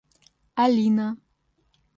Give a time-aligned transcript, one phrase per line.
[0.63, 1.07] Алина